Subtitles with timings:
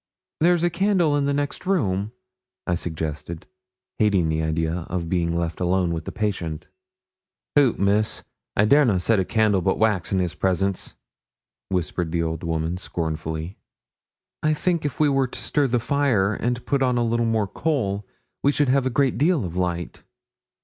[0.39, 2.11] 'There's a candle in the next room,'
[2.65, 3.45] I suggested,
[3.99, 6.65] hating the idea of being left alone with the patient.
[7.53, 7.77] 'Hoot!
[7.77, 8.23] Miss.
[8.57, 10.95] I dare na' set a candle but wax in his presence,'
[11.69, 13.59] whispered the old woman, scornfully.
[14.41, 17.45] 'I think if we were to stir the fire, and put on a little more
[17.47, 18.03] coal,
[18.41, 20.01] we should have a great deal of light.'